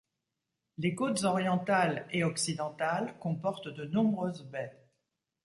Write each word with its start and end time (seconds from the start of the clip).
Les 0.79 0.95
côtes 0.95 1.23
orientales 1.25 2.07
et 2.09 2.23
occidentales 2.23 3.15
comportent 3.19 3.67
de 3.67 3.85
nombreuses 3.85 4.43
baies. 4.49 4.83